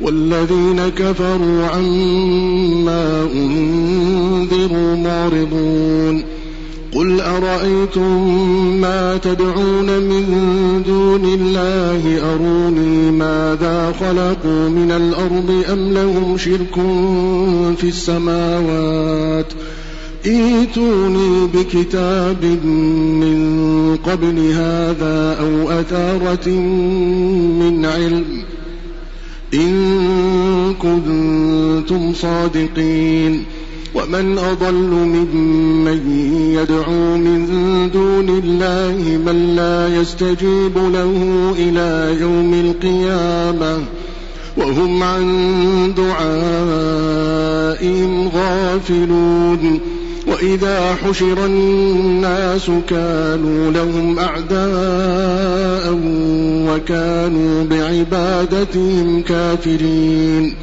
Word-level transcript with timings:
والذين 0.00 0.88
كفروا 0.88 1.66
عما 1.66 3.28
أنذروا 3.34 4.96
معرضون. 4.96 6.24
قل 6.94 7.20
أرأيتم 7.20 8.28
ما 8.80 9.16
تدعون 9.16 9.98
من 9.98 10.26
دون 10.86 11.24
الله؟ 11.24 12.34
أروني 12.34 13.10
ماذا 13.10 13.94
خلقوا 14.00 14.68
من 14.68 14.90
الأرض 14.90 15.64
أم 15.72 15.92
لهم 15.92 16.36
شرك 16.38 16.74
في 17.76 17.88
السماوات؟ 17.88 19.52
ائتوني 20.26 21.46
بكتاب 21.54 22.44
من 22.44 23.96
قبل 23.96 24.38
هذا 24.38 25.36
أو 25.40 25.70
أثارة 25.80 26.48
من 27.60 27.84
علم. 27.84 28.53
إن 29.54 30.74
كنتم 30.74 32.14
صادقين. 32.14 33.44
ومن 33.94 34.38
أضل 34.38 34.74
ممن 34.74 36.00
يدعو 36.60 37.16
من 37.16 37.46
دون 37.94 38.28
الله 38.28 39.18
من 39.26 39.56
لا 39.56 40.00
يستجيب 40.00 40.76
له 40.76 41.54
إلى 41.58 42.20
يوم 42.20 42.54
القيامة. 42.54 43.82
وهم 44.56 45.02
عن 45.02 45.24
دعائهم 45.96 46.28
غافلون. 48.28 49.80
وإذا 50.26 50.94
حشر 50.94 51.46
الناس 51.46 52.70
كانوا 52.88 53.72
لهم 53.72 54.18
أعداء 54.18 55.98
وكانوا 56.68 57.64
بعبادتهم 57.64 59.22
كافرين. 59.22 60.54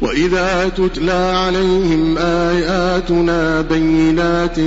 وإذا 0.00 0.70
تتلى 0.76 1.12
عليهم 1.12 2.18
آياتنا 2.18 3.60
بينات 3.60 4.58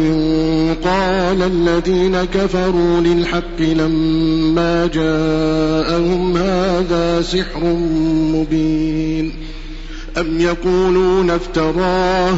قال 0.83 1.41
الذين 1.41 2.23
كفروا 2.23 2.99
للحق 2.99 3.59
لما 3.59 4.89
جاءهم 4.93 6.37
هذا 6.37 7.21
سحر 7.21 7.63
مبين. 8.33 9.33
أم 10.17 10.41
يقولون 10.41 11.29
افتراه 11.29 12.37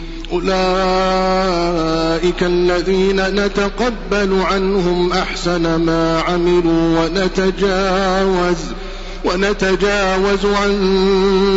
أولئك 0.33 0.51
الذين 2.43 3.21
نتقبل 3.21 4.41
عنهم 4.41 5.11
أحسن 5.13 5.75
ما 5.75 6.21
عملوا 6.21 6.99
ونتجاوز 6.99 8.57
ونتجاوز 9.25 10.45
عن 10.45 10.71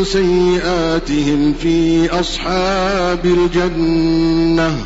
سيئاتهم 0.07 1.55
في 1.63 2.09
أصحاب 2.21 3.25
الجنة 3.25 4.77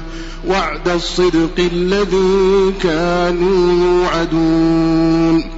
وعد 0.48 0.88
الصدق 0.88 1.58
الذي 1.58 2.72
كانوا 2.82 3.72
يوعدون. 3.84 5.57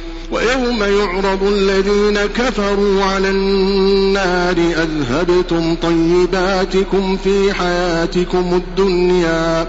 ويوم 0.31 0.83
يعرض 0.83 1.43
الذين 1.43 2.19
كفروا 2.19 3.03
على 3.03 3.29
النار 3.29 4.55
أذهبتم 4.57 5.75
طيباتكم 5.75 7.17
في 7.17 7.53
حياتكم 7.53 8.53
الدنيا 8.53 9.67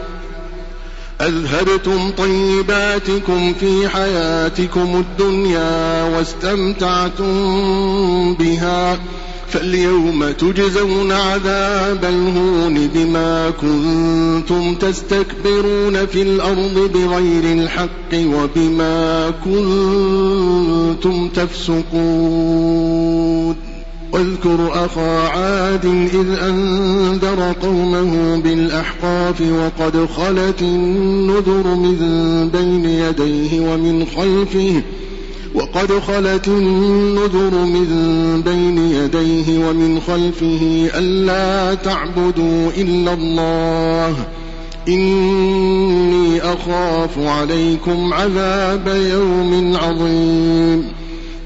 أذهبتم 1.21 2.11
طيباتكم 2.11 3.55
في 3.61 3.89
حياتكم 3.89 5.05
الدنيا 5.05 6.03
واستمتعتم 6.03 7.35
بها 8.35 8.99
فاليوم 9.53 10.31
تجزون 10.31 11.13
عذاب 11.13 12.05
الهون 12.05 12.89
بما 12.95 13.51
كنتم 13.51 14.75
تستكبرون 14.75 16.07
في 16.07 16.23
الأرض 16.23 16.91
بغير 16.95 17.45
الحق 17.45 18.15
وبما 18.15 19.31
كنتم 19.45 21.29
تفسقون. 21.29 22.93
واذكر 24.13 24.85
أخا 24.85 25.29
عاد 25.29 25.85
إذ 26.15 26.39
أنذر 26.43 27.55
قومه 27.63 28.37
بالأحقاف 28.37 29.41
وقد 29.41 30.07
خلت 30.17 30.63
النذر 30.63 31.67
من 31.67 31.99
بين 32.53 32.85
يديه 32.85 33.61
ومن 33.61 34.07
خلفه 34.17 34.83
وقد 35.55 35.93
خلت 35.93 36.49
النذر 36.49 37.51
من 37.51 37.87
بين 38.45 38.79
يديه 38.79 39.69
ومن 39.69 40.01
خلفه 40.01 40.91
ألا 40.99 41.75
تعبدوا 41.75 42.71
إلا 42.77 43.13
الله. 43.13 44.15
إني 44.89 46.41
أخاف 46.41 47.19
عليكم 47.19 48.15
عذاب 48.15 48.89
يوم 49.13 49.77
عظيم. 49.77 50.85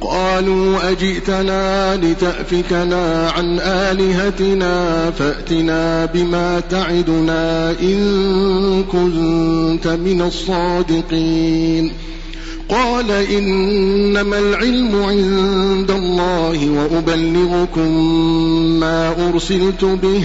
قالوا 0.01 0.91
أجئتنا 0.91 1.97
لتأفكنا 1.97 3.31
عن 3.31 3.59
آلهتنا 3.61 5.11
فأتنا 5.11 6.05
بما 6.05 6.61
تعدنا 6.61 7.71
إن 7.71 8.85
كنت 8.93 9.87
من 9.87 10.23
الصادقين. 10.23 11.93
قال 12.69 13.11
إنما 13.11 14.39
العلم 14.39 15.03
عند 15.03 15.91
الله 15.91 16.71
وأبلغكم 16.71 17.91
ما 18.81 19.29
أرسلت 19.29 19.85
به 19.85 20.23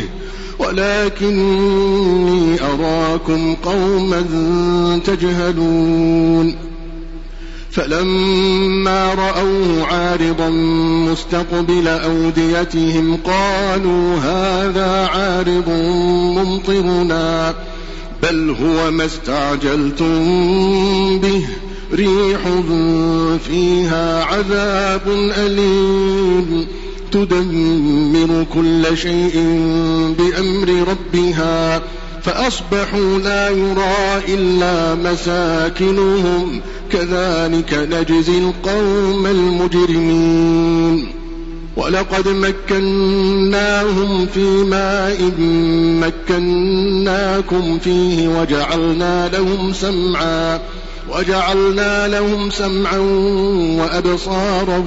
ولكني 0.59 2.57
أراكم 2.61 3.55
قوما 3.55 4.25
تجهلون. 5.05 6.55
فلما 7.71 9.13
رأوه 9.13 9.85
عارضا 9.85 10.49
مستقبل 11.11 11.87
أوديتهم 11.87 13.17
قالوا 13.25 14.15
هذا 14.15 15.09
عارض 15.13 15.69
ممطرنا 16.37 17.53
بل 18.23 18.55
هو 18.61 18.91
ما 18.91 19.05
استعجلتم 19.05 20.19
به. 21.19 21.45
ريح 21.93 22.39
فيها 23.47 24.23
عذاب 24.23 25.01
أليم 25.37 26.67
تدمر 27.11 28.45
كل 28.53 28.97
شيء 28.97 29.33
بأمر 30.17 30.87
ربها 30.87 31.81
فأصبحوا 32.23 33.19
لا 33.23 33.49
يرى 33.49 34.23
إلا 34.27 34.95
مساكنهم 34.95 36.61
كذلك 36.91 37.73
نجزي 37.73 38.37
القوم 38.37 39.27
المجرمين 39.27 41.07
ولقد 41.77 42.27
مكناهم 42.27 44.25
في 44.33 44.63
ماء 44.63 45.31
مكناكم 46.01 47.79
فيه 47.79 48.27
وجعلنا 48.27 49.27
لهم 49.27 49.73
سمعا 49.73 50.59
وجعلنا 51.11 52.07
لهم 52.07 52.49
سمعا 52.49 52.97
وأبصارا 53.79 54.83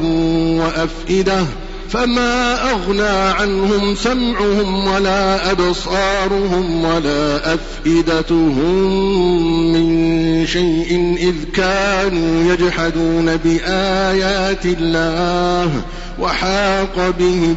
وأفئدة 0.58 1.46
فما 1.90 2.70
أغنى 2.70 3.32
عنهم 3.40 3.94
سمعهم 3.94 4.86
ولا 4.86 5.50
أبصارهم 5.50 6.84
ولا 6.84 7.54
أفئدتهم 7.54 8.92
من 9.72 10.46
شيء 10.46 11.16
إذ 11.20 11.34
كانوا 11.54 12.52
يجحدون 12.52 13.36
بآيات 13.36 14.66
الله 14.66 15.70
وحاق 16.18 17.14
بهم 17.18 17.56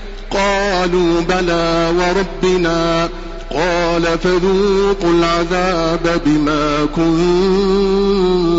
قالوا 0.31 1.21
بلى 1.21 1.93
وربنا 1.97 3.09
قال 3.53 4.19
فذوقوا 4.19 5.13
العذاب 5.13 6.21
بما 6.25 6.85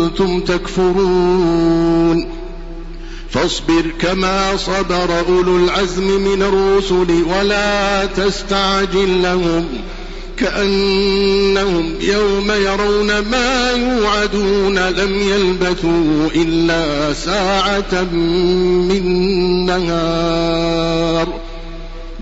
كنتم 0.07 0.39
تكفرون. 0.39 2.27
فاصبر 3.29 3.83
كما 3.99 4.57
صبر 4.57 5.19
أولو 5.29 5.57
العزم 5.57 6.21
من 6.21 6.41
الرسل 6.41 7.23
ولا 7.37 8.05
تستعجل 8.05 9.21
لهم 9.23 9.65
كأنهم 10.37 11.93
يوم 12.01 12.51
يرون 12.51 13.19
ما 13.19 13.71
يوعدون 13.71 14.79
لم 14.79 15.21
يلبثوا 15.21 16.29
إلا 16.35 17.13
ساعة 17.13 18.03
من 18.11 19.05
نهار. 19.65 21.42